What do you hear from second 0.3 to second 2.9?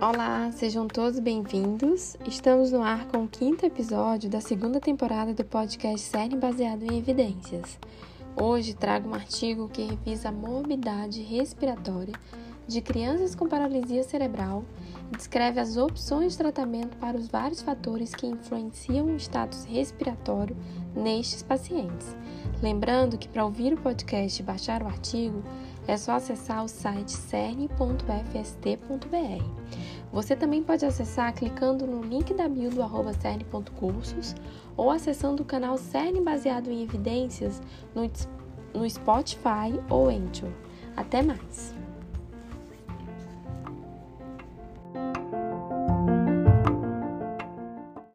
sejam todos bem-vindos. Estamos no